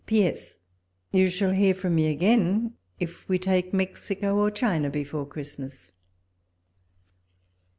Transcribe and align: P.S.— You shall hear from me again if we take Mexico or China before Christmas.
P.S.— 0.07 0.57
You 1.11 1.29
shall 1.29 1.51
hear 1.51 1.75
from 1.75 1.93
me 1.93 2.07
again 2.07 2.73
if 2.99 3.29
we 3.29 3.37
take 3.37 3.71
Mexico 3.71 4.35
or 4.35 4.49
China 4.49 4.89
before 4.89 5.27
Christmas. 5.27 5.91